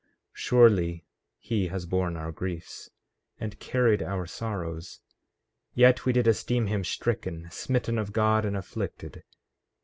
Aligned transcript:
14:4 0.01 0.07
Surely 0.33 1.05
he 1.37 1.67
has 1.67 1.85
borne 1.85 2.17
our 2.17 2.31
griefs, 2.31 2.89
and 3.39 3.59
carried 3.59 4.01
our 4.01 4.25
sorrows; 4.25 4.99
yet 5.75 6.07
we 6.07 6.11
did 6.11 6.25
esteem 6.25 6.65
him 6.65 6.83
stricken, 6.83 7.47
smitten 7.51 7.99
of 7.99 8.11
God, 8.11 8.43
and 8.43 8.57
afflicted. 8.57 9.23